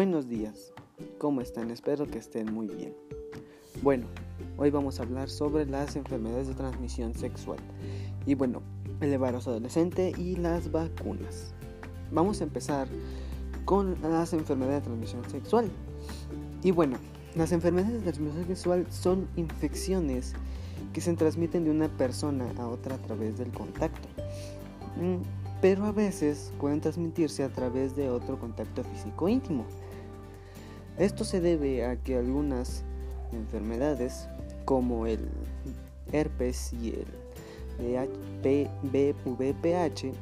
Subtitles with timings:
[0.00, 0.72] Buenos días,
[1.18, 1.70] ¿cómo están?
[1.70, 2.94] Espero que estén muy bien.
[3.82, 4.06] Bueno,
[4.56, 7.58] hoy vamos a hablar sobre las enfermedades de transmisión sexual
[8.24, 8.62] y bueno,
[9.02, 11.52] el embarazo adolescente y las vacunas.
[12.10, 12.88] Vamos a empezar
[13.66, 15.70] con las enfermedades de transmisión sexual.
[16.62, 16.96] Y bueno,
[17.34, 20.32] las enfermedades de transmisión sexual son infecciones
[20.94, 24.08] que se transmiten de una persona a otra a través del contacto.
[24.96, 25.20] Mm,
[25.60, 29.66] pero a veces pueden transmitirse a través de otro contacto físico íntimo.
[31.00, 32.84] Esto se debe a que algunas
[33.32, 34.28] enfermedades
[34.66, 35.30] como el
[36.12, 38.06] herpes y el
[38.84, 40.12] VPH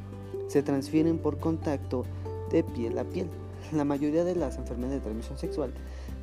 [0.47, 2.05] se transfieren por contacto
[2.53, 3.27] de piel a piel.
[3.73, 5.73] La mayoría de las enfermedades de transmisión sexual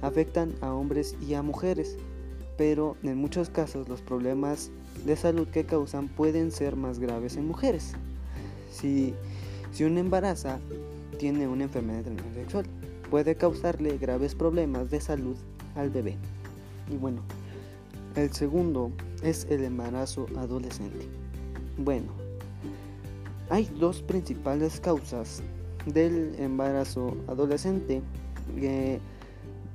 [0.01, 1.97] afectan a hombres y a mujeres,
[2.55, 4.71] pero en muchos casos los problemas
[5.05, 7.91] de salud que causan pueden ser más graves en mujeres.
[8.71, 9.13] Si,
[9.73, 10.59] si una embaraza
[11.19, 12.65] tiene una enfermedad de transmisión sexual,
[13.09, 15.35] puede causarle graves problemas de salud
[15.75, 16.17] al bebé.
[16.91, 17.21] Y bueno,
[18.15, 18.91] el segundo
[19.23, 21.07] es el embarazo adolescente.
[21.77, 22.11] Bueno,
[23.49, 25.43] hay dos principales causas
[25.85, 28.01] del embarazo adolescente
[28.57, 28.99] eh,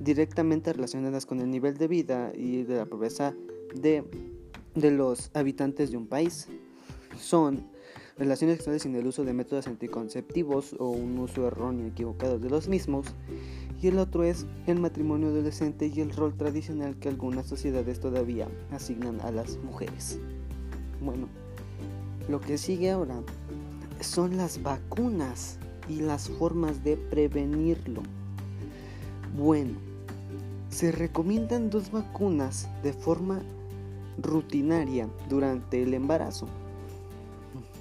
[0.00, 3.34] directamente relacionadas con el nivel de vida y de la pobreza
[3.74, 4.04] de,
[4.74, 6.48] de los habitantes de un país.
[7.18, 7.66] Son
[8.18, 12.68] relaciones sexuales sin el uso de métodos anticonceptivos o un uso erróneo equivocado de los
[12.68, 13.06] mismos,
[13.80, 18.48] y el otro es el matrimonio adolescente y el rol tradicional que algunas sociedades todavía
[18.70, 20.18] asignan a las mujeres.
[21.00, 21.28] Bueno,
[22.28, 23.22] lo que sigue ahora
[24.00, 25.58] son las vacunas
[25.88, 28.02] y las formas de prevenirlo.
[29.36, 29.74] Bueno,
[30.68, 33.42] se recomiendan dos vacunas de forma
[34.22, 36.46] rutinaria durante el embarazo.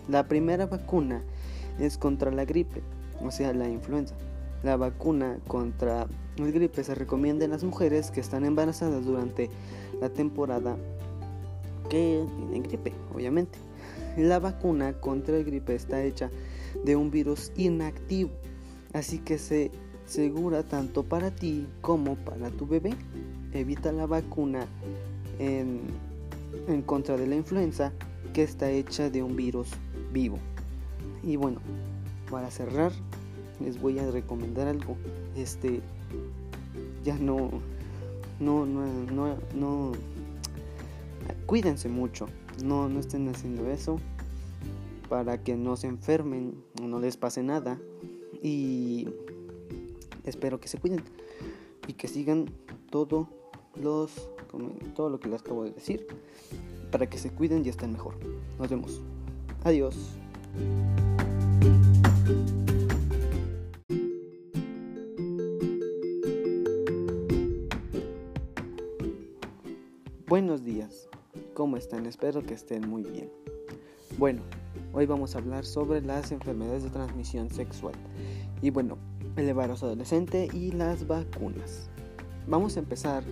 [0.09, 1.21] La primera vacuna
[1.79, 2.81] es contra la gripe,
[3.21, 4.15] o sea, la influenza.
[4.63, 6.07] La vacuna contra
[6.37, 9.51] la gripe se recomienda en las mujeres que están embarazadas durante
[10.01, 10.77] la temporada
[11.89, 13.59] que tienen gripe, obviamente.
[14.17, 16.31] La vacuna contra el gripe está hecha
[16.83, 18.31] de un virus inactivo,
[18.93, 19.69] así que se
[20.07, 22.93] segura tanto para ti como para tu bebé.
[23.53, 24.65] Evita la vacuna
[25.37, 25.81] en,
[26.67, 27.93] en contra de la influenza
[28.33, 29.69] que está hecha de un virus
[30.11, 30.37] vivo.
[31.23, 31.59] Y bueno,
[32.29, 32.91] para cerrar,
[33.59, 34.95] les voy a recomendar algo.
[35.35, 35.81] Este,
[37.03, 37.49] ya no,
[38.39, 39.91] no, no, no, no,
[41.45, 42.27] cuídense mucho.
[42.63, 43.99] No, no estén haciendo eso
[45.07, 47.79] para que no se enfermen o no les pase nada.
[48.41, 49.07] Y
[50.25, 51.03] espero que se cuiden
[51.87, 52.45] y que sigan
[52.89, 53.27] todo
[53.75, 54.29] los
[54.95, 56.07] todo lo que les acabo de decir
[56.91, 58.15] para que se cuiden y estén mejor.
[58.57, 59.01] Nos vemos.
[59.63, 59.95] Adiós.
[70.27, 71.09] Buenos días,
[71.55, 72.05] ¿cómo están?
[72.05, 73.29] Espero que estén muy bien.
[74.17, 74.41] Bueno,
[74.93, 77.95] hoy vamos a hablar sobre las enfermedades de transmisión sexual
[78.61, 78.97] y bueno,
[79.35, 81.89] el embarazo adolescente y las vacunas.
[82.47, 83.23] Vamos a empezar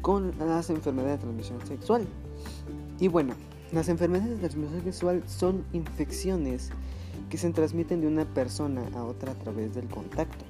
[0.00, 2.06] con las enfermedades de transmisión sexual.
[2.98, 3.34] Y bueno,
[3.72, 6.70] las enfermedades de transmisión sexual son infecciones
[7.28, 10.44] que se transmiten de una persona a otra a través del contacto.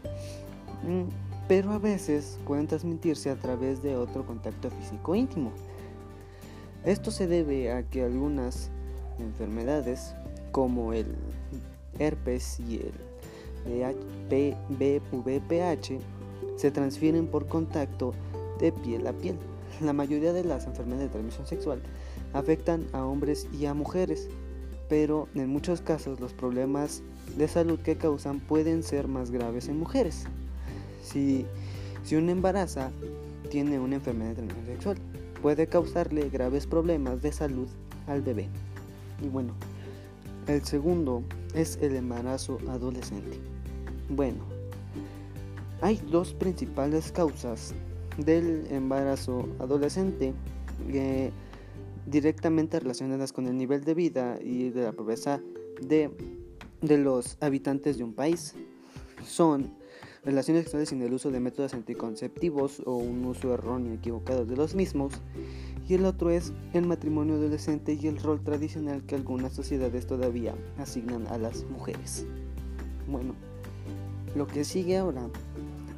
[0.83, 1.11] Mm,
[1.47, 5.53] pero a veces pueden transmitirse a través de otro contacto físico íntimo.
[6.85, 8.71] Esto se debe a que algunas
[9.19, 10.15] enfermedades
[10.53, 11.15] como el
[11.99, 13.95] herpes y el
[14.71, 15.99] VPH
[16.57, 18.15] se transfieren por contacto
[18.59, 19.37] de piel a piel.
[19.83, 21.83] La mayoría de las enfermedades de transmisión sexual
[22.33, 24.29] afectan a hombres y a mujeres,
[24.89, 27.03] pero en muchos casos los problemas
[27.37, 30.25] de salud que causan pueden ser más graves en mujeres.
[31.03, 31.47] Si,
[32.03, 32.91] si una embaraza
[33.51, 34.99] tiene una enfermedad transmisión sexual,
[35.43, 37.69] puede causarle graves problemas de salud
[38.07, 38.49] al bebé.
[39.23, 39.55] Y bueno,
[40.47, 41.23] el segundo
[41.55, 43.39] es el embarazo adolescente.
[44.09, 44.45] Bueno,
[45.81, 47.75] hay dos principales causas
[48.19, 50.35] del embarazo adolescente.
[50.89, 51.31] Eh,
[52.07, 55.41] directamente relacionadas con el nivel de vida y de la pobreza
[55.81, 56.11] de,
[56.81, 58.55] de los habitantes de un país.
[59.25, 59.75] Son
[60.25, 64.75] relaciones sexuales sin el uso de métodos anticonceptivos o un uso erróneo equivocado de los
[64.75, 65.15] mismos.
[65.89, 70.55] Y el otro es el matrimonio adolescente y el rol tradicional que algunas sociedades todavía
[70.79, 72.27] asignan a las mujeres.
[73.09, 73.35] Bueno,
[74.37, 75.29] lo que sigue ahora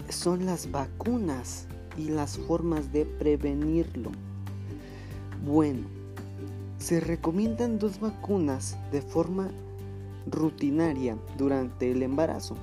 [0.08, 1.66] son las vacunas
[1.98, 4.10] y las formas de prevenirlo.
[5.44, 5.88] Bueno,
[6.78, 9.50] se recomiendan dos vacunas de forma
[10.30, 12.56] rutinaria durante el embarazo.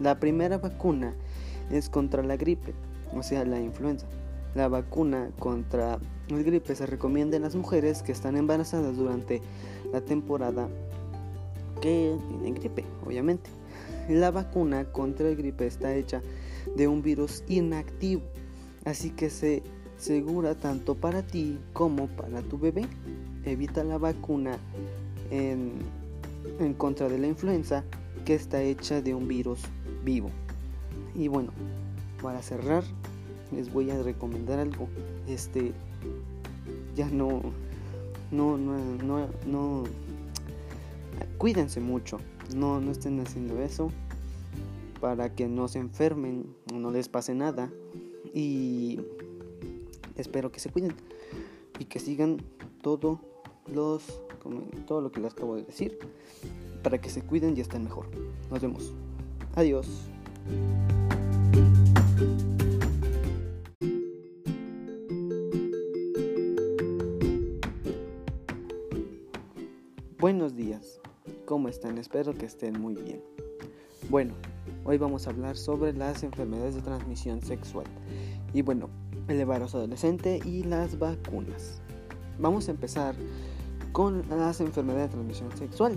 [0.00, 1.14] La primera vacuna
[1.70, 2.72] es contra la gripe,
[3.14, 4.06] o sea, la influenza.
[4.54, 5.98] La vacuna contra
[6.28, 9.42] el gripe se recomienda en las mujeres que están embarazadas durante
[9.92, 10.66] la temporada
[11.82, 13.50] que tienen gripe, obviamente.
[14.08, 16.22] La vacuna contra el gripe está hecha
[16.74, 18.22] de un virus inactivo,
[18.86, 19.62] así que se
[20.04, 22.86] segura tanto para ti como para tu bebé.
[23.46, 24.58] Evita la vacuna
[25.30, 25.72] en,
[26.60, 27.84] en contra de la influenza
[28.26, 29.60] que está hecha de un virus
[30.04, 30.28] vivo.
[31.14, 31.52] Y bueno,
[32.22, 32.84] para cerrar,
[33.50, 34.88] les voy a recomendar algo.
[35.26, 35.72] Este,
[36.94, 37.40] ya no,
[38.30, 39.84] no, no, no, no,
[41.38, 42.18] cuídense mucho.
[42.54, 43.90] No, no estén haciendo eso
[45.00, 47.70] para que no se enfermen, no les pase nada.
[48.34, 49.00] Y
[50.16, 50.94] espero que se cuiden
[51.78, 52.38] y que sigan
[52.82, 53.20] todo
[53.66, 54.20] los
[54.86, 55.98] todo lo que les acabo de decir
[56.82, 58.06] para que se cuiden y estén mejor.
[58.50, 58.92] Nos vemos.
[59.54, 59.88] Adiós.
[70.18, 71.00] Buenos días,
[71.44, 71.98] ¿cómo están?
[71.98, 73.22] Espero que estén muy bien.
[74.08, 74.34] Bueno,
[74.84, 77.86] hoy vamos a hablar sobre las enfermedades de transmisión sexual
[78.52, 78.88] y bueno,
[79.28, 81.80] el embarazo adolescente y las vacunas.
[82.38, 83.14] Vamos a empezar
[83.92, 85.96] con las enfermedades de transmisión sexual.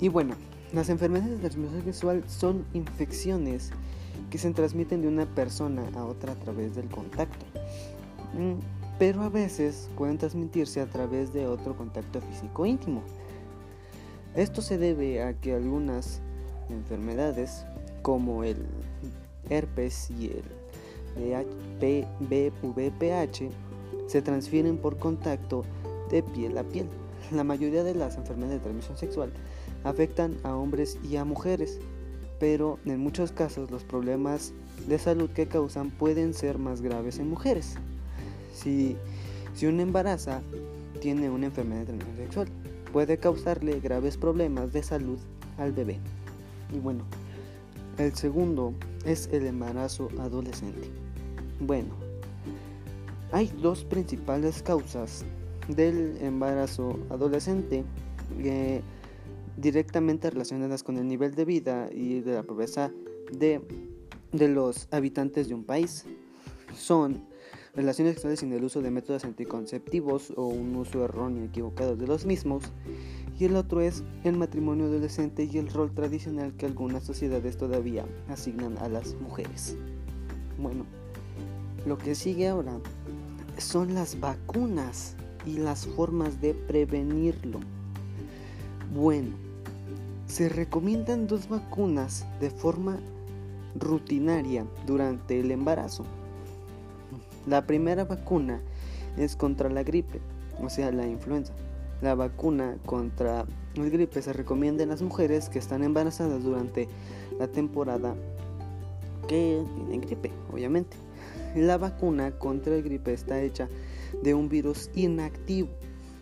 [0.00, 0.34] Y bueno,
[0.72, 3.70] las enfermedades de transmisión sexual son infecciones
[4.30, 7.46] que se transmiten de una persona a otra a través del contacto.
[8.34, 8.58] Mm,
[8.98, 13.02] pero a veces pueden transmitirse a través de otro contacto físico íntimo.
[14.34, 16.20] Esto se debe a que algunas
[16.68, 17.64] enfermedades
[18.04, 18.58] como el
[19.48, 21.46] herpes y el
[22.20, 23.48] VPH
[24.06, 25.64] se transfieren por contacto
[26.10, 26.86] de piel a piel.
[27.32, 29.32] La mayoría de las enfermedades de transmisión sexual
[29.84, 31.80] afectan a hombres y a mujeres,
[32.38, 34.52] pero en muchos casos los problemas
[34.86, 37.76] de salud que causan pueden ser más graves en mujeres.
[38.52, 38.98] Si,
[39.54, 40.42] si una embaraza
[41.00, 42.48] tiene una enfermedad de transmisión sexual,
[42.92, 45.18] puede causarle graves problemas de salud
[45.56, 45.96] al bebé.
[46.70, 47.04] Y bueno,
[47.98, 48.74] el segundo
[49.04, 50.90] es el embarazo adolescente.
[51.60, 51.94] Bueno,
[53.32, 55.24] hay dos principales causas
[55.68, 57.84] del embarazo adolescente.
[58.38, 58.82] Eh,
[59.56, 62.90] directamente relacionadas con el nivel de vida y de la pobreza
[63.32, 63.60] de,
[64.32, 66.04] los habitantes de un país.
[66.76, 67.24] Son
[67.74, 72.26] relaciones sexuales sin el uso de métodos anticonceptivos o un uso erróneo equivocado de los
[72.26, 72.64] mismos.
[73.38, 78.04] Y el otro es el matrimonio adolescente y el rol tradicional que algunas sociedades todavía
[78.28, 79.76] asignan a las mujeres.
[80.58, 80.84] Bueno,
[81.84, 82.78] lo que sigue ahora
[83.58, 87.60] son las vacunas y las formas de prevenirlo.
[88.94, 89.30] Bueno,
[90.26, 92.98] se recomiendan dos vacunas de forma
[93.74, 96.04] rutinaria durante el embarazo.
[97.46, 98.60] La primera vacuna
[99.16, 100.20] es contra la gripe,
[100.62, 101.52] o sea, la influenza.
[102.04, 103.46] La vacuna contra
[103.76, 106.86] la gripe se recomienda en las mujeres que están embarazadas durante
[107.38, 108.14] la temporada
[109.26, 110.98] que tienen gripe, obviamente.
[111.56, 113.70] La vacuna contra el gripe está hecha
[114.22, 115.70] de un virus inactivo,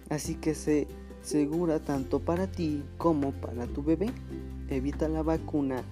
[0.09, 0.87] así que se
[1.21, 4.09] segura tanto para ti como para tu bebé.
[4.71, 5.83] Evita la vacuna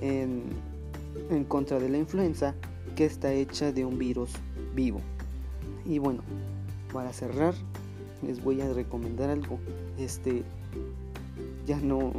[0.00, 0.40] en
[1.48, 2.54] contra de la influenza
[2.96, 4.30] que está hecha de un virus
[4.74, 5.02] vivo.
[5.84, 6.22] Y bueno,
[6.94, 7.52] para cerrar,
[8.22, 9.58] les voy a recomendar algo.
[9.98, 10.42] Este,
[11.66, 12.12] ya no,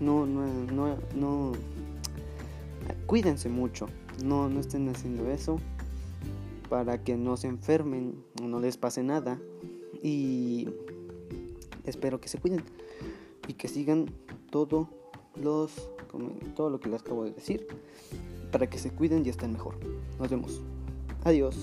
[0.00, 1.52] no, no, no, no,
[3.06, 3.88] cuídense mucho.
[4.24, 5.58] No, no estén haciendo eso
[6.68, 9.38] para que no se enfermen o no les pase nada.
[10.02, 10.68] Y
[11.84, 12.62] espero que se cuiden
[13.48, 14.06] y que sigan
[14.50, 14.88] todo
[15.36, 15.90] los
[16.54, 17.66] todo lo que les acabo de decir
[18.50, 19.76] para que se cuiden y estén mejor.
[20.18, 20.62] Nos vemos.
[21.24, 21.56] Adiós.